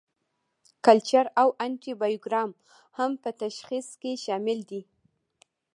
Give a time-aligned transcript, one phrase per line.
[0.85, 2.51] کلچر او انټي بایوګرام
[2.97, 4.81] هم په تشخیص کې شامل دي.